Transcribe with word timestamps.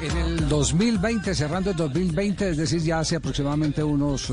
En 0.00 0.16
el 0.16 0.48
2020, 0.48 1.34
cerrando 1.34 1.70
el 1.70 1.76
2020, 1.76 2.50
es 2.50 2.56
decir, 2.58 2.82
ya 2.82 2.98
hace 3.00 3.16
aproximadamente 3.16 3.82
unos 3.82 4.30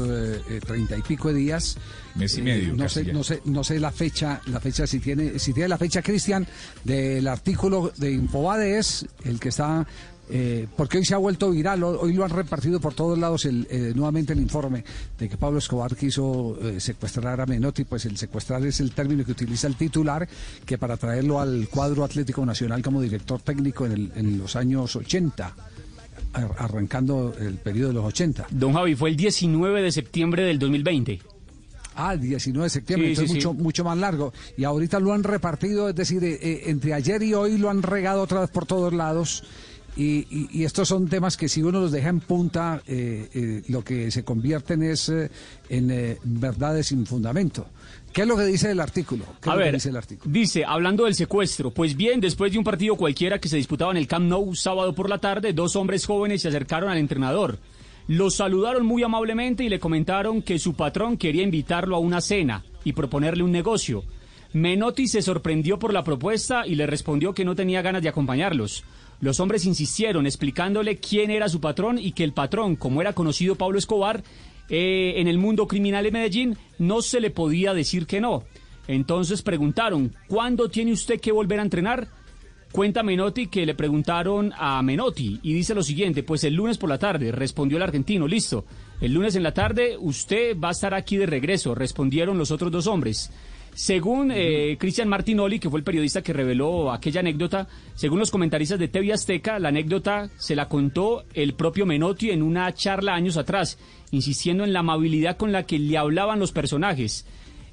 treinta 0.66 0.97
y 0.97 1.01
pico 1.01 1.29
de 1.29 1.36
días. 1.36 1.78
Mes 2.16 2.38
y 2.38 2.42
medio. 2.42 2.74
no 2.75 2.89
sé, 2.89 3.05
no 3.05 3.24
sé, 3.24 3.42
no 3.46 3.64
sé 3.64 3.80
la 3.80 3.92
fecha, 3.92 4.42
la 4.48 4.60
fecha 4.60 4.86
si 4.86 5.00
tiene, 5.00 5.40
si 5.40 5.54
tiene 5.54 5.70
la 5.70 5.78
fecha, 5.78 6.02
Cristian, 6.02 6.46
del 6.84 7.28
artículo 7.28 7.92
de 7.96 8.12
Infobade 8.12 8.78
es 8.78 9.05
el 9.23 9.39
que 9.39 9.50
está 9.50 9.88
eh, 10.30 10.68
porque 10.78 10.98
hoy 10.98 11.05
se 11.05 11.14
ha 11.14 11.18
vuelto 11.18 11.52
viral, 11.52 11.84
hoy 11.84 12.13
lo 12.13 12.23
han 12.23 12.29
repartido 12.29 12.79
por 12.79 12.93
todos 12.93 13.18
lados 13.18 13.45
el, 13.45 13.68
eh, 13.70 13.91
nuevamente 13.93 14.34
el 14.34 14.39
informe 14.39 14.84
de 15.18 15.27
que 15.27 15.38
Pablo 15.38 15.59
Escobar 15.59 15.96
quiso 15.96 16.57
eh, 16.61 16.79
secuestrar 16.79 17.41
a 17.41 17.46
Menotti, 17.46 17.84
pues 17.84 18.05
el 18.05 18.18
secuestrar 18.18 18.65
es 18.65 18.79
el 18.79 18.91
término 18.91 19.25
que 19.25 19.33
utiliza 19.33 19.68
el 19.68 19.75
titular, 19.75 20.28
que 20.65 20.78
para 20.78 20.96
traerlo 20.96 21.41
al 21.41 21.68
cuadro 21.70 22.05
Atlético 22.05 22.46
Nacional 22.46 22.82
como 22.82 23.01
director 23.01 23.41
técnico 23.41 23.86
en, 23.86 24.11
en 24.15 24.38
los 24.38 24.55
años 24.55 24.96
80 24.96 25.55
arrancando 26.33 27.36
el 27.39 27.55
periodo 27.57 27.89
de 27.89 27.93
los 27.93 28.05
80. 28.05 28.47
Don 28.50 28.74
Javi, 28.74 28.96
fue 28.96 29.11
el 29.11 29.15
19 29.15 29.83
de 29.83 29.92
septiembre 29.92 30.43
del 30.43 30.57
2020. 30.57 31.21
Ah, 31.96 32.14
el 32.14 32.22
19 32.22 32.64
de 32.64 32.70
septiembre, 32.70 33.10
entonces 33.10 33.36
mucho, 33.36 33.54
mucho 33.54 33.84
más 33.84 33.98
largo. 33.98 34.34
Y 34.58 34.64
ahorita 34.64 35.00
lo 35.00 35.14
han 35.14 35.24
repartido, 35.24 35.90
es 35.90 35.96
decir, 35.96 36.24
entre 36.42 36.94
ayer 36.94 37.22
y 37.22 37.36
hoy 37.36 37.60
lo 37.60 37.70
han 37.70 37.84
regado 37.84 38.22
otra 38.22 38.42
vez 38.42 38.50
por 38.50 38.66
todos 38.66 38.94
lados. 38.94 39.44
Y, 39.96 40.64
estos 40.64 40.88
son 40.88 41.08
temas 41.08 41.38
que 41.38 41.48
si 41.48 41.62
uno 41.62 41.80
los 41.80 41.92
deja 41.92 42.10
en 42.10 42.20
punta, 42.20 42.82
eh, 42.88 43.30
eh, 43.34 43.62
lo 43.68 43.84
que 43.84 44.10
se 44.10 44.24
convierten 44.24 44.82
es 44.82 45.10
eh, 45.10 45.30
en 45.70 46.18
verdades 46.24 46.88
sin 46.88 47.06
fundamento. 47.06 47.68
¿Qué 48.12 48.22
es 48.22 48.28
lo 48.28 48.36
que 48.36 48.46
dice 48.46 48.72
el 48.72 48.80
artículo? 48.80 49.26
A 49.46 49.56
ver, 49.56 49.74
dice, 49.74 49.90
el 49.90 49.98
artículo? 49.98 50.32
dice, 50.32 50.64
hablando 50.66 51.06
del 51.06 51.16
secuestro, 51.16 51.72
pues 51.72 51.96
bien, 51.96 52.20
después 52.22 52.52
de 52.52 52.58
un 52.58 52.64
partido 52.64 52.96
cualquiera 52.96 53.40
que 53.40 53.50
se 53.50 53.58
disputaba 53.58 53.92
en 53.92 53.98
el 53.98 54.08
Camp 54.08 54.28
Nou 54.28 54.56
sábado 54.56 54.94
por 54.94 55.10
la 55.10 55.18
tarde, 55.18 55.54
dos 55.54 55.76
hombres 55.76 56.06
jóvenes 56.06 56.42
se 56.42 56.48
acercaron 56.48 56.90
al 56.90 56.98
entrenador. 56.98 57.60
Los 58.08 58.36
saludaron 58.36 58.86
muy 58.86 59.02
amablemente 59.04 59.64
y 59.64 59.70
le 59.70 59.80
comentaron 59.80 60.42
que 60.42 60.60
su 60.60 60.73
patrón 60.73 61.17
quería 61.17 61.44
invitarlo 61.44 61.95
a 61.95 62.00
una 62.00 62.22
cena 62.22 62.64
y 62.84 62.94
proponerle 62.94 63.44
un 63.44 63.52
negocio. 63.52 64.04
Menotti 64.54 65.08
se 65.08 65.22
sorprendió 65.22 65.80
por 65.80 65.94
la 65.94 66.04
propuesta 66.04 66.67
y 66.67 66.76
le 66.76 66.86
respondió 66.86 67.34
que 67.34 67.45
no 67.45 67.56
tenía 67.56 67.82
ganas 67.82 68.04
de 68.04 68.10
acompañarlos. 68.10 68.84
Los 69.24 69.40
hombres 69.40 69.66
insistieron 69.66 70.26
explicándole 70.26 70.98
quién 70.98 71.32
era 71.32 71.48
su 71.48 71.62
patrón 71.62 71.98
y 71.98 72.12
que 72.12 72.26
el 72.26 72.34
patrón, 72.34 72.76
como 72.76 73.00
era 73.00 73.14
conocido 73.14 73.56
Pablo 73.56 73.80
Escobar, 73.80 74.22
eh, 74.68 75.14
en 75.16 75.30
el 75.30 75.38
mundo 75.38 75.66
criminal 75.66 76.04
de 76.04 76.12
Medellín, 76.12 76.58
no 76.78 77.02
se 77.02 77.22
le 77.22 77.30
podía 77.30 77.74
decir 77.74 78.06
que 78.06 78.20
no. 78.20 78.44
Entonces 78.86 79.42
preguntaron, 79.42 80.14
¿cuándo 80.28 80.68
tiene 80.68 80.92
usted 80.92 81.22
que 81.22 81.32
volver 81.32 81.62
a 81.62 81.64
entrenar? 81.64 82.10
Cuenta 82.74 83.02
Menotti 83.02 83.48
que 83.48 83.66
le 83.66 83.76
preguntaron 83.76 84.52
a 84.58 84.82
Menotti 84.82 85.40
y 85.42 85.54
dice 85.54 85.74
lo 85.74 85.84
siguiente, 85.84 86.24
pues 86.24 86.44
el 86.44 86.56
lunes 86.56 86.78
por 86.78 86.90
la 86.90 86.98
tarde, 86.98 87.32
respondió 87.32 87.78
el 87.78 87.84
argentino, 87.84 88.28
listo. 88.28 88.66
El 89.00 89.14
lunes 89.14 89.38
en 89.38 89.44
la 89.44 89.54
tarde 89.54 89.96
usted 89.98 90.60
va 90.60 90.68
a 90.68 90.72
estar 90.72 90.94
aquí 90.94 91.16
de 91.16 91.28
regreso, 91.28 91.74
respondieron 91.74 92.38
los 92.38 92.52
otros 92.52 92.74
dos 92.74 92.88
hombres. 92.88 93.32
Según 93.76 94.32
eh, 94.32 94.78
Cristian 94.80 95.10
Martinoli, 95.10 95.60
que 95.60 95.70
fue 95.70 95.80
el 95.80 95.84
periodista 95.84 96.22
que 96.22 96.32
reveló 96.32 96.92
aquella 96.92 97.22
anécdota, 97.22 97.68
según 97.96 98.20
los 98.20 98.30
comentaristas 98.30 98.78
de 98.78 98.88
TV 98.88 99.12
Azteca, 99.12 99.58
la 99.58 99.70
anécdota 99.70 100.30
se 100.38 100.56
la 100.56 100.70
contó 100.70 101.26
el 101.34 101.56
propio 101.56 101.86
Menotti 101.86 102.30
en 102.30 102.44
una 102.44 102.72
charla 102.74 103.16
años 103.16 103.38
atrás, 103.38 103.80
insistiendo 104.12 104.64
en 104.64 104.74
la 104.74 104.80
amabilidad 104.80 105.38
con 105.38 105.52
la 105.52 105.64
que 105.64 105.80
le 105.80 105.98
hablaban 105.98 106.40
los 106.40 106.52
personajes. 106.52 107.26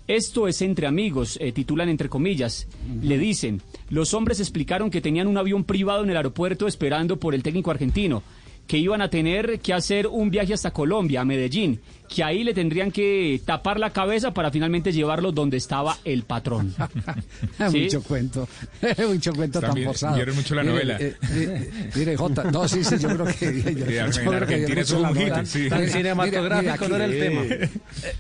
Esto 0.06 0.48
es 0.48 0.62
entre 0.62 0.87
amigos, 0.87 1.39
eh, 1.41 1.53
titulan 1.53 1.89
entre 1.89 2.09
comillas. 2.09 2.67
Le 3.03 3.19
dicen, 3.19 3.61
los 3.91 4.15
hombres 4.15 4.41
explicaron 4.41 4.91
que 4.91 5.03
tenían 5.03 5.28
un 5.28 5.37
avión 5.37 5.65
privado 5.65 6.03
en 6.03 6.11
el 6.11 6.17
aeropuerto 6.17 6.67
esperando 6.67 7.19
por 7.21 7.34
el 7.34 7.43
técnico 7.43 7.71
argentino 7.71 8.23
que 8.70 8.78
iban 8.78 9.02
a 9.02 9.10
tener 9.10 9.58
que 9.58 9.74
hacer 9.74 10.06
un 10.06 10.30
viaje 10.30 10.54
hasta 10.54 10.70
Colombia, 10.70 11.22
a 11.22 11.24
Medellín, 11.24 11.80
que 12.08 12.22
ahí 12.22 12.44
le 12.44 12.54
tendrían 12.54 12.92
que 12.92 13.42
tapar 13.44 13.80
la 13.80 13.92
cabeza 13.92 14.32
para 14.32 14.52
finalmente 14.52 14.92
llevarlo 14.92 15.32
donde 15.32 15.56
estaba 15.56 15.98
el 16.04 16.22
patrón. 16.22 16.72
Mucho 17.72 18.00
cuento, 18.04 18.48
mucho 19.09 19.32
cuento 19.32 19.60
tan 19.60 19.76
forzado. 19.82 20.14
Vieron 20.14 20.36
mucho 20.36 20.54
la 20.54 20.62
novela. 20.62 20.97
Eh, 21.00 21.16
eh, 21.32 21.91
mire, 21.97 22.16
Jota, 22.16 22.44
no, 22.44 22.69
sí, 22.69 22.84
sí, 22.84 22.97
yo 22.97 23.09
creo 23.09 23.26
que... 23.26 23.75
Yo, 23.75 24.22
yo 24.22 24.30
creo 24.30 24.47
que 24.47 24.66
tiene 24.66 24.84
su 24.84 25.00
novela. 25.00 25.44
Sí. 25.44 25.69
Tan 25.69 25.88
cinematográfico 25.88 26.88
no 26.88 26.94
era 26.94 27.04
el 27.06 27.19
tema. 27.19 27.42
Eh, 27.42 27.69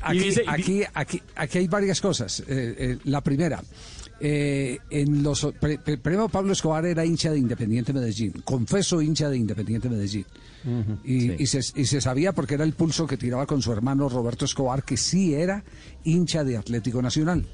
aquí, 0.00 0.34
aquí, 0.48 0.82
aquí, 0.92 1.22
aquí, 1.36 1.58
hay 1.58 1.68
varias 1.68 2.00
cosas. 2.00 2.42
la 3.04 3.20
primera... 3.20 3.62
Eh, 4.22 4.78
en 4.90 5.22
los 5.22 5.46
primero 6.02 6.28
Pablo 6.28 6.52
Escobar 6.52 6.84
era 6.84 7.06
hincha 7.06 7.30
de 7.30 7.38
Independiente 7.38 7.94
Medellín, 7.94 8.32
confeso 8.44 9.00
hincha 9.00 9.30
de 9.30 9.38
Independiente 9.38 9.88
Medellín. 9.88 10.26
y, 11.04 11.46
se, 11.46 12.00
sabía 12.02 12.32
porque 12.34 12.54
era 12.54 12.64
el 12.64 12.74
pulso 12.74 13.06
que 13.06 13.16
tiraba 13.16 13.46
con 13.46 13.62
su 13.62 13.72
hermano 13.72 14.10
Roberto 14.10 14.44
Escobar, 14.44 14.84
que 14.84 14.98
sí 14.98 15.34
era 15.34 15.64
hincha 16.04 16.44
de 16.44 16.58
Atlético 16.58 17.00
Nacional. 17.00 17.46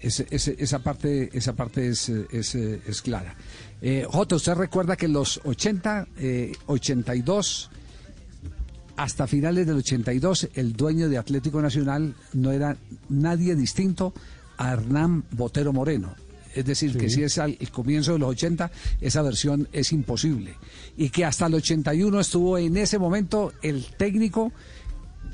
esa 0.00 0.78
parte, 0.78 1.30
esa 1.32 1.54
parte 1.54 1.88
es, 1.88 2.08
es, 2.08 3.02
clara. 3.02 3.34
Eh, 3.82 4.06
Jota, 4.08 4.36
usted 4.36 4.54
recuerda 4.54 4.96
que 4.96 5.06
en 5.06 5.14
los 5.14 5.40
80, 5.42 6.06
82, 6.66 7.70
eh, 7.72 7.76
hasta 8.96 9.26
finales 9.26 9.66
del 9.66 9.78
82, 9.78 10.50
el 10.54 10.74
dueño 10.74 11.08
de 11.08 11.18
Atlético 11.18 11.60
Nacional 11.60 12.14
no 12.34 12.52
era 12.52 12.76
nadie 13.08 13.56
distinto 13.56 14.14
a 14.60 14.72
Hernán 14.74 15.24
Botero 15.30 15.72
Moreno. 15.72 16.14
Es 16.54 16.66
decir, 16.66 16.96
que 16.98 17.08
si 17.08 17.22
es 17.22 17.38
al 17.38 17.56
comienzo 17.70 18.12
de 18.12 18.18
los 18.18 18.30
80, 18.30 18.70
esa 19.00 19.22
versión 19.22 19.68
es 19.72 19.92
imposible. 19.92 20.56
Y 20.96 21.08
que 21.08 21.24
hasta 21.24 21.46
el 21.46 21.54
81 21.54 22.20
estuvo 22.20 22.58
en 22.58 22.76
ese 22.76 22.98
momento 22.98 23.52
el 23.62 23.86
técnico 23.96 24.52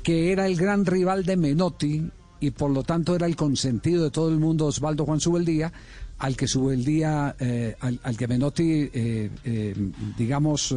que 0.01 0.31
era 0.31 0.47
el 0.47 0.55
gran 0.55 0.85
rival 0.85 1.25
de 1.25 1.35
Menotti 1.35 2.09
y 2.39 2.51
por 2.51 2.71
lo 2.71 2.83
tanto 2.83 3.15
era 3.15 3.25
el 3.25 3.35
consentido 3.35 4.05
de 4.05 4.11
todo 4.11 4.29
el 4.29 4.37
mundo, 4.37 4.67
Osvaldo 4.67 5.05
Juan 5.05 5.19
Subeldía, 5.19 5.73
al 6.19 6.37
que 6.37 6.47
Subeldía, 6.47 7.35
eh, 7.39 7.75
al, 7.79 8.15
que 8.15 8.27
Menotti, 8.27 8.89
eh, 8.93 9.29
eh, 9.43 9.75
digamos, 10.17 10.73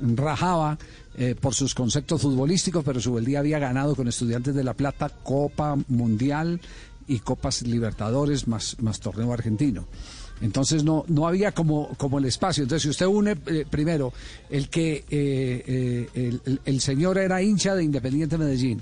rajaba 0.00 0.78
por 1.40 1.52
sus 1.52 1.74
conceptos 1.74 2.22
futbolísticos, 2.22 2.84
pero 2.84 3.00
Subeldía 3.00 3.40
había 3.40 3.58
ganado 3.58 3.96
con 3.96 4.06
Estudiantes 4.06 4.54
de 4.54 4.62
La 4.62 4.74
Plata 4.74 5.08
Copa 5.08 5.76
Mundial 5.88 6.60
y 7.08 7.18
Copas 7.20 7.62
Libertadores 7.62 8.46
más, 8.46 8.76
más 8.80 9.00
torneo 9.00 9.32
argentino. 9.32 9.86
Entonces 10.40 10.84
no, 10.84 11.04
no 11.08 11.26
había 11.26 11.52
como, 11.52 11.88
como 11.96 12.18
el 12.18 12.26
espacio. 12.26 12.62
Entonces 12.62 12.82
si 12.82 12.90
usted 12.90 13.06
une 13.06 13.36
eh, 13.46 13.64
primero 13.68 14.12
el 14.50 14.68
que 14.68 15.04
eh, 15.10 15.64
eh, 15.66 16.08
el, 16.14 16.60
el, 16.64 16.80
señor 16.80 17.18
era 17.18 17.42
hincha 17.42 17.74
de 17.74 17.82
Independiente 17.82 18.38
Medellín 18.38 18.80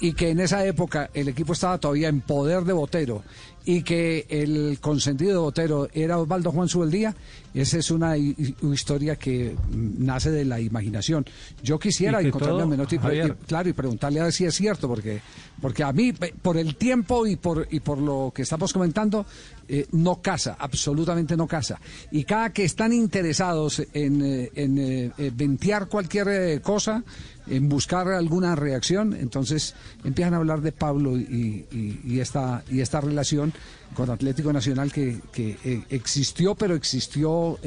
y 0.00 0.12
que 0.14 0.30
en 0.30 0.40
esa 0.40 0.64
época 0.64 1.10
el 1.14 1.28
equipo 1.28 1.52
estaba 1.52 1.78
todavía 1.78 2.08
en 2.08 2.20
poder 2.20 2.64
de 2.64 2.72
Botero 2.72 3.22
y 3.64 3.82
que 3.82 4.26
el 4.28 4.78
consentido 4.80 5.32
de 5.32 5.38
Botero 5.38 5.88
era 5.92 6.18
Osvaldo 6.18 6.52
Juan 6.52 6.68
Subeldía, 6.68 7.14
esa 7.54 7.78
es 7.78 7.90
una 7.90 8.16
historia 8.16 9.16
que 9.16 9.56
nace 9.70 10.30
de 10.30 10.44
la 10.44 10.60
imaginación. 10.60 11.24
Yo 11.62 11.78
quisiera 11.78 12.20
encontrarme 12.20 12.62
a 12.62 12.66
Menotti, 12.66 12.98
claro, 13.46 13.68
y 13.68 13.72
preguntarle 13.72 14.20
a 14.20 14.24
ver 14.24 14.32
si 14.32 14.44
es 14.44 14.54
cierto, 14.54 14.88
porque, 14.88 15.20
porque 15.62 15.82
a 15.82 15.92
mí, 15.92 16.12
por 16.12 16.58
el 16.58 16.76
tiempo 16.76 17.26
y 17.26 17.36
por, 17.36 17.66
y 17.70 17.80
por 17.80 17.98
lo 17.98 18.32
que 18.34 18.42
estamos 18.42 18.72
comentando, 18.72 19.24
eh, 19.66 19.86
no 19.92 20.20
casa, 20.20 20.56
absolutamente 20.58 21.36
no 21.36 21.46
casa. 21.46 21.80
Y 22.10 22.24
cada 22.24 22.52
que 22.52 22.64
están 22.64 22.92
interesados 22.92 23.82
en, 23.94 24.22
eh, 24.22 24.50
en 24.56 24.78
eh, 24.78 25.32
ventear 25.34 25.88
cualquier 25.88 26.60
cosa, 26.60 27.02
en 27.46 27.68
buscar 27.68 28.08
alguna 28.08 28.56
reacción, 28.56 29.14
entonces 29.14 29.74
empiezan 30.02 30.34
a 30.34 30.38
hablar 30.38 30.60
de 30.60 30.72
Pablo 30.72 31.16
y, 31.16 31.66
y, 32.04 32.20
esta, 32.20 32.62
y 32.70 32.80
esta 32.80 33.00
relación 33.00 33.52
con 33.94 34.10
Atlético 34.10 34.52
Nacional 34.52 34.92
que, 34.92 35.20
que 35.32 35.84
existió, 35.90 36.54
pero 36.54 36.74
existió 36.74 37.58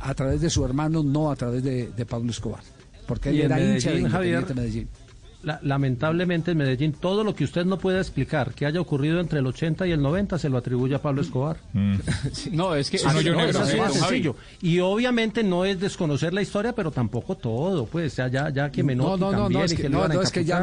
a 0.00 0.14
través 0.14 0.40
de 0.40 0.50
su 0.50 0.64
hermano, 0.64 1.02
no 1.02 1.30
a 1.30 1.36
través 1.36 1.62
de, 1.62 2.06
Pablo 2.08 2.30
Escobar, 2.30 2.62
porque 3.06 3.30
él 3.30 3.40
era 3.42 3.60
hincha 3.60 3.90
de 3.90 4.00
Independiente 4.00 4.54
Medellín 4.54 4.88
lamentablemente 5.62 6.50
en 6.50 6.58
Medellín 6.58 6.92
todo 6.92 7.22
lo 7.22 7.34
que 7.34 7.44
usted 7.44 7.64
no 7.64 7.78
pueda 7.78 8.00
explicar 8.00 8.52
que 8.52 8.66
haya 8.66 8.80
ocurrido 8.80 9.20
entre 9.20 9.38
el 9.38 9.46
80 9.46 9.86
y 9.86 9.92
el 9.92 10.02
90 10.02 10.38
se 10.38 10.48
lo 10.48 10.58
atribuye 10.58 10.94
a 10.94 11.02
Pablo 11.02 11.22
Escobar. 11.22 11.58
Mm. 11.72 11.94
no, 12.52 12.74
es 12.74 12.90
que 12.90 12.98
sencillo. 12.98 14.36
Y 14.60 14.80
obviamente 14.80 15.42
no 15.44 15.64
es 15.64 15.78
desconocer 15.78 16.34
la 16.34 16.42
historia, 16.42 16.74
pero 16.74 16.90
tampoco 16.90 17.36
todo, 17.36 17.86
pues 17.86 18.16
ya 18.16 18.28
ya 18.28 18.70
que 18.70 18.82
Menotti 18.82 19.20
no, 19.20 19.32
no, 19.32 19.48
no, 19.48 19.64
es 19.64 19.74
que, 19.74 19.88
no, 19.88 20.04
es 20.20 20.30
que 20.30 20.44
ya 20.44 20.62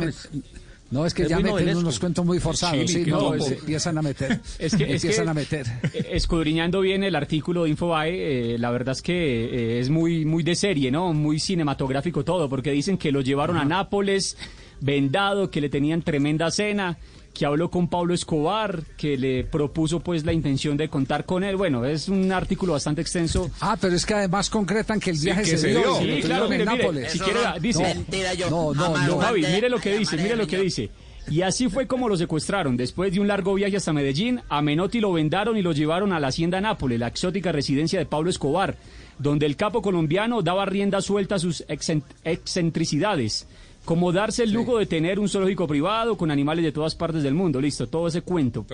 no, 0.94 1.06
es 1.07 1.13
que 1.13 1.28
ya 1.28 1.40
meten 1.40 1.75
unos 1.75 2.00
cuentos 2.00 2.24
muy 2.24 2.40
forzados, 2.40 2.90
sí, 2.90 3.04
no, 3.06 3.34
empiezan 3.34 3.98
a 3.98 4.01
meter. 4.01 4.40
Es 4.60 4.75
que, 4.75 4.84
empiezan 4.84 5.28
a 5.28 5.34
meter. 5.34 5.66
Escudriñando 5.94 6.81
bien 6.81 7.04
el 7.04 7.16
artículo 7.16 7.63
de 7.63 7.72
Infobae, 7.72 8.54
eh, 8.54 8.57
la 8.60 8.69
verdad 8.69 8.94
es 8.94 9.01
que 9.01 9.13
eh, 9.13 9.80
es 9.80 9.90
muy, 9.90 10.24
muy 10.24 10.44
de 10.44 10.56
serie, 10.56 10.92
¿no? 10.92 11.12
Muy 11.13 11.40
cinematográfico 11.40 12.24
todo, 12.24 12.48
porque 12.48 12.72
dicen 12.72 12.98
que 12.98 13.12
lo 13.12 13.22
llevaron 13.22 13.57
a 13.57 13.66
Nápoles, 13.66 14.38
vendado, 14.80 15.50
que 15.50 15.62
le 15.62 15.69
tenían 15.69 16.04
tremenda 16.04 16.51
cena, 16.51 16.98
que 17.33 17.45
habló 17.45 17.69
con 17.69 17.88
Pablo 17.88 18.13
Escobar, 18.13 18.83
que 18.95 19.18
le 19.18 19.44
propuso 19.44 20.00
pues 20.00 20.24
la 20.24 20.33
intención 20.33 20.77
de 20.77 20.88
contar 20.88 21.25
con 21.25 21.44
él. 21.44 21.56
Bueno, 21.56 21.83
es 21.85 22.07
un 22.07 22.31
artículo 22.31 22.74
bastante 22.74 23.01
extenso. 23.01 23.50
Ah, 23.59 23.75
pero 23.80 23.95
es 23.95 24.06
que 24.06 24.13
además 24.13 24.50
concretan 24.50 25.00
que 25.00 25.09
el 25.09 25.18
viaje 25.18 25.57
se, 25.57 25.68
dio. 25.69 25.95
Sí, 25.97 26.21
claro, 26.21 26.47
mire, 26.47 26.65
mire, 26.65 27.09
si 27.09 27.19
quiere, 27.19 27.39
dice, 27.59 28.06
no, 28.50 28.74
no, 28.74 28.97
no, 29.07 29.18
Javi, 29.18 29.41
mire 29.41 29.69
lo 29.69 29.80
que 29.80 29.97
dice, 29.97 30.15
mire 30.18 30.35
lo 30.35 30.45
que 30.45 30.59
dice. 30.59 30.89
Y 31.30 31.41
así 31.41 31.69
fue 31.69 31.88
como 31.88 32.09
lo 32.09 32.18
secuestraron. 32.18 32.75
Después 32.75 33.13
de 33.13 33.19
un 33.19 33.27
largo 33.27 33.53
viaje 33.53 33.77
hasta 33.77 33.94
Medellín, 33.94 34.41
a 34.50 34.62
Menotti 34.62 35.00
lo 35.00 35.13
vendaron 35.13 35.57
y 35.57 35.62
lo 35.62 35.71
llevaron 35.71 36.12
a 36.12 36.19
la 36.19 36.27
hacienda 36.27 36.59
Nápoles, 36.59 37.00
la 37.00 37.07
exótica 37.07 37.51
residencia 37.51 37.97
de 37.97 38.06
Pablo 38.06 38.30
Escobar, 38.30 38.75
donde 39.19 39.45
el 39.45 39.56
capo 39.56 39.81
colombiano 39.81 40.41
daba 40.41 40.65
rienda 40.65 41.01
suelta 41.01 41.35
a 41.35 41.39
sus 41.39 41.63
excentricidades 41.69 43.47
como 43.85 44.12
darse 44.12 44.44
el 44.44 44.51
lujo 44.51 44.77
de 44.77 44.85
tener 44.85 45.19
un 45.19 45.27
zoológico 45.27 45.68
privado 45.68 46.15
con 46.15 46.31
animales 46.31 46.63
de 46.63 46.71
todas 46.71 46.95
partes 46.95 47.24
del 47.24 47.33
mundo. 47.33 47.59
Listo, 47.59 47.88
todo 47.88 48.07
ese 48.07 48.21
cuento. 48.21 48.65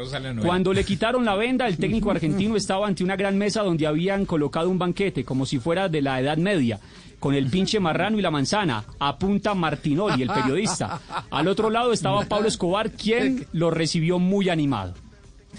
Cuando 0.42 0.74
le 0.74 0.84
quitaron 0.84 1.26
la 1.26 1.36
venda, 1.36 1.68
el 1.68 1.78
técnico 1.80 2.12
argentino 2.12 2.56
estaba 2.56 2.88
ante 2.88 3.04
una 3.04 3.16
gran 3.16 3.38
mesa 3.38 3.64
donde 3.64 3.88
habían 3.88 4.26
colocado 4.26 4.70
un 4.70 4.78
banquete, 4.78 5.24
como 5.24 5.46
si 5.46 5.60
fuera 5.60 5.90
de 5.90 6.02
la 6.02 6.20
Edad 6.20 6.38
Media, 6.38 6.80
con 7.20 7.34
el 7.34 7.48
pinche 7.48 7.80
marrano 7.80 8.20
y 8.20 8.22
la 8.22 8.32
manzana. 8.32 8.84
Apunta 9.00 9.54
Martinoli, 9.56 10.22
el 10.22 10.30
periodista. 10.30 11.02
Al 11.32 11.48
otro 11.48 11.70
lado 11.70 11.92
estaba 11.92 12.26
Pablo 12.26 12.48
Escobar, 12.48 12.92
quien 12.92 13.48
lo 13.54 13.72
recibió 13.72 14.20
muy 14.20 14.50
animado. 14.50 14.94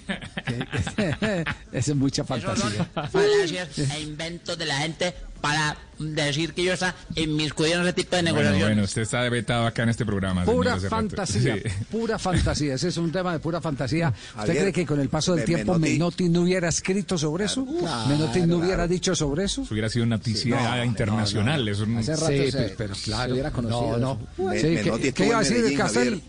Esa 0.51 1.47
es 1.93 1.97
mucha 1.97 2.25
fantasía. 2.25 2.85
falacias 3.11 3.79
e 3.79 4.01
inventos 4.01 4.59
de 4.59 4.67
la 4.67 4.79
gente 4.79 5.15
para 5.41 5.77
decir 5.99 6.53
que 6.53 6.65
yo 6.65 6.73
está 6.75 6.95
en 7.15 7.31
en 7.41 7.41
ese 7.41 7.93
tipo 7.93 8.17
de 8.17 8.23
negociaciones. 8.23 8.63
Bueno, 8.63 8.83
usted 8.85 9.03
está 9.03 9.29
vetado 9.29 9.67
acá 9.67 9.83
en 9.83 9.89
este 9.91 10.05
programa. 10.05 10.45
Pura 10.45 10.79
fantasía, 10.79 11.57
pura 11.91 12.19
fantasía. 12.19 12.75
Ese 12.75 12.89
es 12.89 12.97
un 12.97 13.11
tema 13.11 13.33
de 13.33 13.39
pura 13.39 13.61
fantasía. 13.61 14.13
¿Usted 14.39 14.59
cree 14.59 14.73
que 14.73 14.87
con 14.87 15.01
el 15.01 15.09
paso 15.09 15.35
del 15.35 15.45
tiempo 15.45 15.79
Menotti. 15.79 16.29
no 16.29 16.43
hubiera 16.43 16.69
escrito 16.69 17.17
sobre 17.17 17.47
eso? 17.47 17.65
¿Menotti 18.09 18.43
no 18.43 18.59
hubiera 18.59 18.87
dicho 18.87 19.15
sobre 19.15 19.45
eso? 19.45 19.63
Eso 19.63 19.75
hubiera 19.75 19.89
sido 19.89 20.05
una 20.05 20.17
noticia 20.17 20.85
internacional. 20.85 21.67
Eso 21.69 21.87
Hace 21.99 22.17
rato 22.17 22.27
sí, 22.29 22.75
pero 22.77 22.95
claro. 23.05 23.33
hubiera 23.33 23.51
conocido. 23.51 23.99
No, 23.99 24.19
no. 24.39 24.53
¿Qué 24.53 25.27
iba 25.27 25.39
a 25.39 25.43
decir 25.43 25.77
Castel? 25.77 26.23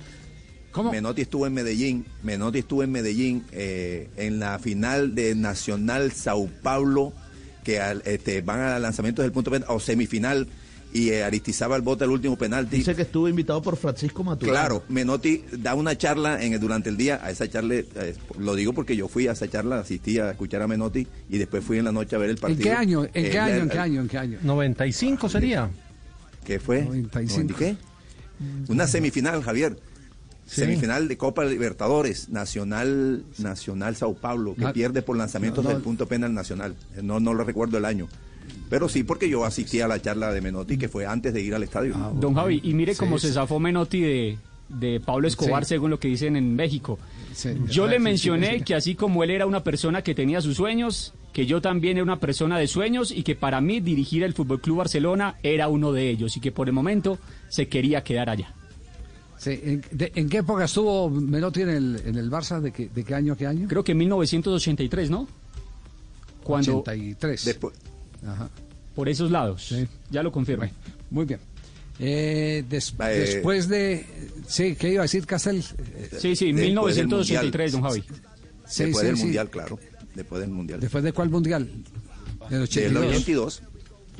Menotti 0.91 1.21
estuvo 1.21 1.47
en 1.47 1.53
Medellín, 1.53 2.06
Menotti 2.23 2.59
estuvo 2.59 2.83
en 2.83 2.91
Medellín 2.91 3.44
eh, 3.51 4.09
en 4.18 4.39
la 4.39 4.59
final 4.59 5.15
de 5.15 5.35
Nacional 5.35 6.12
Sao 6.12 6.50
Paulo, 6.62 7.13
que 7.63 7.81
este, 8.06 8.41
van 8.41 8.59
al 8.62 8.81
lanzamiento 8.81 9.21
del 9.21 9.31
punto 9.31 9.51
penal, 9.51 9.68
o 9.69 9.79
semifinal, 9.79 10.47
y 10.94 11.09
eh, 11.09 11.23
Aristizaba 11.23 11.75
el 11.75 11.81
bote 11.81 12.03
al 12.03 12.12
último 12.12 12.38
penalti. 12.38 12.77
Dice 12.77 12.95
que 12.95 13.03
estuvo 13.03 13.27
invitado 13.27 13.62
por 13.62 13.77
Francisco 13.77 14.23
Maturana. 14.23 14.59
Claro, 14.59 14.83
Menotti 14.89 15.44
da 15.57 15.75
una 15.75 15.97
charla 15.97 16.44
en, 16.44 16.59
durante 16.59 16.89
el 16.89 16.97
día, 16.97 17.19
a 17.23 17.31
esa 17.31 17.50
charla, 17.50 17.75
eh, 17.75 18.15
lo 18.38 18.56
digo 18.56 18.73
porque 18.73 18.95
yo 18.95 19.07
fui 19.07 19.27
a 19.27 19.33
esa 19.33 19.50
charla, 19.50 19.79
asistí 19.79 20.19
a 20.19 20.31
escuchar 20.31 20.62
a 20.62 20.68
Menotti 20.68 21.07
y 21.29 21.38
después 21.38 21.63
fui 21.63 21.77
en 21.77 21.85
la 21.85 21.91
noche 21.91 22.15
a 22.15 22.19
ver 22.19 22.29
el 22.29 22.38
partido. 22.38 22.62
¿En 22.62 22.63
qué 22.63 22.73
año? 22.73 23.03
¿En 23.03 23.31
qué 23.31 23.39
año? 23.39 23.63
¿En 23.63 23.69
qué 23.69 23.77
año? 23.77 24.01
¿En 24.01 24.07
qué 24.07 24.18
año? 24.18 24.39
95 24.41 25.29
sería. 25.29 25.69
¿Qué 26.45 26.59
fue? 26.59 26.83
95. 26.83 27.57
qué? 27.57 27.75
Una 28.68 28.88
semifinal, 28.88 29.44
Javier. 29.44 29.77
Semifinal 30.51 31.07
de 31.07 31.18
Copa 31.18 31.45
Libertadores, 31.45 32.30
Nacional 32.30 33.24
Nacional 33.38 33.95
Sao 33.95 34.13
Paulo, 34.13 34.53
que 34.56 34.68
pierde 34.68 35.01
por 35.01 35.18
lanzamientos 35.18 35.65
del 35.65 35.77
punto 35.77 36.07
penal 36.07 36.33
nacional. 36.33 36.75
No, 37.01 37.19
no 37.19 37.33
lo 37.33 37.44
recuerdo 37.44 37.77
el 37.77 37.86
año. 37.86 38.07
Pero 38.69 38.89
sí, 38.89 39.03
porque 39.03 39.30
yo 39.30 39.45
asistí 39.45 39.81
a 39.81 39.88
la 39.88 40.01
charla 40.01 40.31
de 40.33 40.42
Menotti, 40.42 40.77
que 40.77 40.89
fue 40.89 41.06
antes 41.06 41.33
de 41.33 41.42
ir 41.42 41.56
al 41.56 41.63
estadio. 41.63 41.94
Ah, 41.95 42.12
Don 42.13 42.33
Javi, 42.33 42.59
y 42.63 42.74
mire 42.74 42.95
cómo 42.95 43.18
se 43.18 43.31
zafó 43.31 43.59
Menotti 43.59 44.01
de, 44.01 44.38
de 44.68 45.00
Pablo 45.00 45.27
Escobar, 45.27 45.65
según 45.65 45.89
lo 45.89 46.00
que 46.00 46.07
dicen 46.07 46.36
en 46.36 46.56
México. 46.56 47.00
Yo 47.68 47.88
le 47.88 48.00
mencioné 48.00 48.63
que 48.63 48.75
así 48.75 48.95
como 48.95 49.24
él 49.24 49.31
era 49.31 49.45
una 49.45 49.63
persona 49.63 50.01
que 50.01 50.15
tenía 50.15 50.42
sus 50.42 50.57
sueños, 50.57 51.13
que 51.31 51.45
yo 51.45 51.62
también 51.62 51.97
era 51.97 52.04
una 52.04 52.19
persona 52.19 52.57
de 52.59 52.68
sueños 52.68 53.12
y 53.12 53.24
que 53.24 53.36
para 53.36 53.62
mí 53.62 53.80
dirigir 53.80 54.24
el 54.24 54.33
Fútbol 54.33 54.59
Club 54.59 54.77
Barcelona 54.77 55.36
era 55.44 55.69
uno 55.69 55.94
de 55.94 56.09
ellos 56.09 56.36
y 56.36 56.42
que 56.42 56.51
por 56.51 56.68
el 56.68 56.74
momento 56.74 57.19
se 57.47 57.68
quería 57.68 58.04
quedar 58.04 58.30
allá. 58.30 58.54
¿En, 59.46 60.30
qué 60.30 60.38
época 60.38 60.66
estuvo 60.66 61.10
Menotti 61.10 61.62
en 61.62 61.70
el, 61.70 62.02
en 62.06 62.16
el 62.18 62.30
Barça? 62.30 62.60
¿De 62.60 62.72
qué, 62.72 62.90
¿De 62.90 63.04
qué 63.04 63.16
año 63.16 63.36
qué 63.36 63.48
año? 63.48 63.68
Creo 63.68 63.84
que 63.84 63.94
en 63.94 64.00
1983, 64.00 65.10
¿no? 65.10 65.28
Cuando... 66.44 66.80
83. 66.80 67.46
Después. 67.46 67.76
Ajá. 68.26 68.50
Por 68.96 69.10
esos 69.10 69.32
lados. 69.32 69.74
Ya 70.10 70.22
lo 70.22 70.32
confirmo. 70.32 70.66
muy 71.10 71.26
bien. 71.26 71.40
Eh, 72.00 72.64
después 72.68 73.68
de... 73.68 74.06
Sí, 74.48 74.76
¿qué 74.76 74.90
iba 74.90 75.02
a 75.02 75.04
decir 75.04 75.26
Castel? 75.26 75.64
Sí, 76.18 76.36
sí, 76.36 76.52
1983, 76.52 77.72
don 77.72 77.84
Javi. 77.84 78.04
después 78.66 79.06
del 79.06 79.16
Mundial, 79.16 79.50
claro. 79.50 79.80
Después 80.16 80.42
del 80.42 80.50
Mundial. 80.50 80.80
¿Después 80.80 81.04
de 81.04 81.14
cuál 81.14 81.30
Mundial? 81.30 81.70
Del 82.50 82.64
82. 82.64 83.02
Del 83.02 83.12
82. 83.12 83.64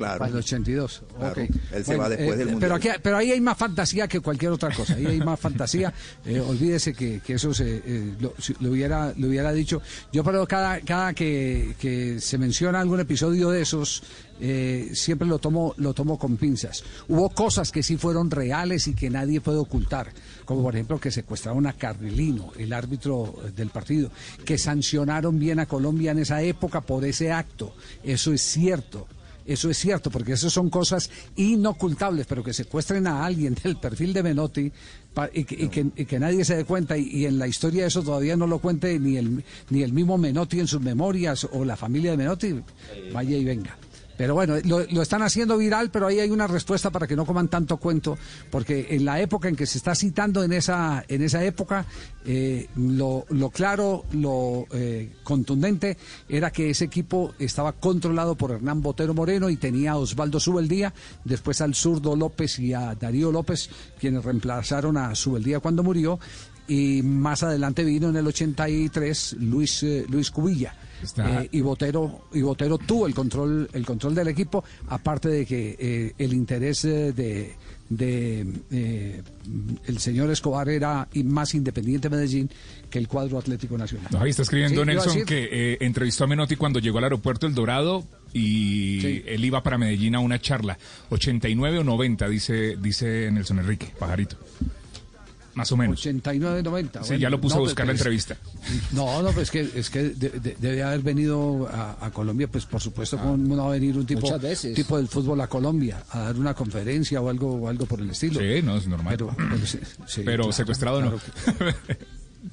Claro. 0.02 0.18
Para 0.18 0.30
el 0.32 0.36
82. 0.38 1.02
Él 1.72 1.84
se 1.84 1.96
va 1.96 2.08
después 2.08 2.36
del 2.36 2.48
eh, 2.48 2.50
Mundial. 2.50 2.80
Pero, 2.80 2.94
pero 3.00 3.16
ahí 3.18 3.30
hay 3.30 3.40
más 3.40 3.56
fantasía 3.56 4.08
que 4.08 4.18
cualquier 4.18 4.50
otra 4.50 4.74
cosa. 4.74 4.94
Ahí 4.94 5.06
hay 5.06 5.20
más 5.20 5.38
fantasía. 5.38 5.92
Eh, 6.24 6.40
olvídese 6.40 6.94
que, 6.94 7.20
que 7.20 7.34
eso 7.34 7.52
se, 7.52 7.82
eh, 7.84 8.14
lo, 8.20 8.70
hubiera, 8.70 9.12
lo 9.16 9.28
hubiera 9.28 9.52
dicho. 9.52 9.82
Yo, 10.12 10.22
pero 10.22 10.46
cada, 10.46 10.80
cada 10.80 11.12
que, 11.14 11.74
que 11.80 12.20
se 12.20 12.38
menciona 12.38 12.80
algún 12.80 13.00
episodio 13.00 13.50
de 13.50 13.62
esos, 13.62 14.02
siempre 14.92 15.26
lo 15.26 15.38
tomo, 15.38 15.74
lo 15.78 15.94
tomo 15.94 16.18
con 16.18 16.36
pinzas. 16.36 16.84
Hubo 17.08 17.28
cosas 17.30 17.72
que 17.72 17.82
sí 17.82 17.96
fueron 17.96 18.30
reales 18.30 18.86
y 18.88 18.94
que 18.94 19.10
nadie 19.10 19.40
puede 19.40 19.58
ocultar, 19.58 20.12
como 20.44 20.62
por 20.62 20.74
ejemplo 20.74 21.00
que 21.00 21.10
secuestraron 21.10 21.66
a 21.66 21.72
Carrilino, 21.72 22.52
el 22.56 22.72
árbitro 22.72 23.34
del 23.54 23.70
partido, 23.70 24.10
que 24.44 24.58
sancionaron 24.58 25.38
bien 25.38 25.58
a 25.58 25.66
Colombia 25.66 26.12
en 26.12 26.20
esa 26.20 26.42
época 26.42 26.82
por 26.82 27.04
ese 27.04 27.32
acto. 27.32 27.74
Eso 28.04 28.32
es 28.32 28.42
cierto. 28.42 29.06
Eso 29.46 29.70
es 29.70 29.78
cierto, 29.78 30.10
porque 30.10 30.32
esas 30.32 30.52
son 30.52 30.70
cosas 30.70 31.10
inocultables, 31.36 32.26
pero 32.26 32.44
que 32.44 32.52
secuestren 32.52 33.06
a 33.06 33.24
alguien 33.24 33.54
del 33.62 33.76
perfil 33.76 34.12
de 34.12 34.22
Menotti 34.22 34.72
y, 35.34 35.44
que, 35.44 36.18
nadie 36.18 36.44
se 36.44 36.56
dé 36.56 36.64
cuenta 36.64 36.96
y, 36.96 37.26
en 37.26 37.38
la 37.38 37.46
historia 37.46 37.86
eso 37.86 38.02
todavía 38.02 38.36
no 38.36 38.46
lo 38.46 38.58
cuente 38.60 38.98
ni 38.98 39.16
el, 39.16 39.44
ni 39.70 39.82
el 39.82 39.92
mismo 39.92 40.16
Menotti 40.16 40.60
en 40.60 40.66
sus 40.66 40.80
memorias 40.80 41.46
o 41.52 41.64
la 41.64 41.76
familia 41.76 42.12
de 42.12 42.16
Menotti, 42.16 42.60
vaya 43.12 43.36
y 43.36 43.44
venga. 43.44 43.76
Pero 44.22 44.34
bueno, 44.34 44.54
lo, 44.62 45.02
están 45.02 45.22
haciendo 45.22 45.58
viral, 45.58 45.90
pero 45.90 46.06
ahí 46.06 46.20
hay 46.20 46.30
una 46.30 46.46
respuesta 46.46 46.90
para 46.90 47.08
que 47.08 47.16
no 47.16 47.26
coman 47.26 47.48
tanto 47.48 47.78
cuento, 47.78 48.16
porque 48.52 48.86
en 48.90 49.04
la 49.04 49.20
época 49.20 49.48
en 49.48 49.56
que 49.56 49.66
se 49.66 49.78
está 49.78 49.96
citando 49.96 50.44
en 50.44 50.52
esa, 50.52 51.04
en 51.08 51.22
esa 51.22 51.42
época, 51.42 51.86
eh, 52.24 52.68
lo, 52.76 53.26
claro, 53.52 54.04
lo 54.12 54.68
eh, 54.74 55.10
contundente 55.24 55.96
era 56.28 56.52
que 56.52 56.70
ese 56.70 56.84
equipo 56.84 57.34
estaba 57.40 57.72
controlado 57.72 58.36
por 58.36 58.52
Hernán 58.52 58.80
Botero 58.80 59.12
Moreno 59.12 59.50
y 59.50 59.56
tenía 59.56 59.90
a 59.90 59.96
Osvaldo 59.96 60.38
Subeldía, 60.38 60.94
después 61.24 61.60
al 61.60 61.74
zurdo 61.74 62.14
López 62.14 62.60
y 62.60 62.74
a 62.74 62.94
Darío 62.94 63.32
López, 63.32 63.70
quienes 63.98 64.24
reemplazaron 64.24 64.98
a 64.98 65.16
Subeldía 65.16 65.58
cuando 65.58 65.82
murió, 65.82 66.20
y 66.68 67.02
más 67.02 67.42
adelante 67.42 67.82
vino 67.82 68.10
en 68.10 68.14
el 68.14 68.28
83 68.28 69.38
Luis, 69.40 69.82
eh, 69.82 70.06
Luis 70.08 70.30
Cubilla. 70.30 70.76
Eh, 71.02 71.48
y 71.52 71.60
Botero 71.60 72.26
y 72.32 72.42
Botero 72.42 72.78
tuvo 72.78 73.06
el 73.06 73.14
control 73.14 73.68
el 73.72 73.84
control 73.84 74.14
del 74.14 74.28
equipo 74.28 74.64
aparte 74.88 75.28
de 75.28 75.46
que 75.46 75.76
eh, 75.78 76.14
el 76.18 76.32
interés 76.32 76.82
de, 76.82 77.54
de 77.88 79.22
el 79.86 79.98
señor 79.98 80.30
Escobar 80.30 80.68
era 80.68 81.08
más 81.24 81.54
independiente 81.54 82.08
Medellín 82.08 82.50
que 82.88 82.98
el 82.98 83.08
cuadro 83.08 83.38
Atlético 83.38 83.76
Nacional. 83.76 84.08
ahí 84.18 84.30
está 84.30 84.42
escribiendo 84.42 84.84
Nelson 84.84 85.24
que 85.24 85.76
entrevistó 85.80 86.24
a 86.24 86.26
Menotti 86.26 86.56
cuando 86.56 86.78
llegó 86.78 86.98
al 86.98 87.04
aeropuerto 87.04 87.46
El 87.46 87.54
Dorado 87.54 88.04
y 88.32 89.22
él 89.26 89.44
iba 89.44 89.62
para 89.62 89.76
Medellín 89.76 90.14
a 90.14 90.20
una 90.20 90.40
charla. 90.40 90.78
89 91.10 91.80
o 91.80 91.84
90 91.84 92.28
dice 92.28 92.76
dice 92.76 93.30
Nelson 93.30 93.58
Enrique 93.58 93.92
Pajarito 93.98 94.36
más 95.54 95.70
o 95.72 95.76
menos. 95.76 96.00
89, 96.00 96.62
90. 96.62 97.04
Sí, 97.04 97.18
ya 97.18 97.30
lo 97.30 97.40
puso 97.40 97.56
a 97.56 97.60
buscar 97.60 97.86
la 97.86 97.92
entrevista. 97.92 98.36
No, 98.92 99.22
no, 99.22 99.30
pues 99.32 99.44
es 99.44 99.50
que, 99.50 99.78
es 99.78 99.90
que 99.90 100.02
debe 100.10 100.82
haber 100.82 101.00
venido 101.00 101.68
a, 101.70 102.10
Colombia, 102.12 102.48
pues 102.48 102.66
por 102.66 102.80
supuesto, 102.80 103.16
ah, 103.18 103.22
como 103.22 103.36
no 103.36 103.56
va 103.56 103.70
a 103.70 103.72
venir 103.72 103.96
un 103.96 104.06
tipo, 104.06 104.28
tipo 104.74 104.96
del 104.96 105.08
fútbol 105.08 105.40
a 105.40 105.46
Colombia, 105.46 106.02
a 106.10 106.20
dar 106.20 106.36
una 106.36 106.54
conferencia 106.54 107.20
o 107.20 107.28
algo, 107.28 107.54
o 107.54 107.68
algo 107.68 107.86
por 107.86 108.00
el 108.00 108.10
estilo. 108.10 108.40
Sí, 108.40 108.62
no, 108.62 108.76
es 108.76 108.86
normal. 108.86 109.16
Pero, 110.24 110.52
secuestrado 110.52 111.00
no. 111.00 111.12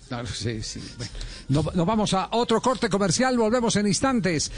Claro, 0.08 0.28
sí, 0.28 0.62
sí. 0.62 0.80
nos 1.48 1.66
vamos 1.74 2.14
a 2.14 2.30
otro 2.32 2.62
corte 2.62 2.90
comercial, 2.90 3.38
volvemos 3.38 3.76
en 3.76 3.88
instantes. 3.88 4.52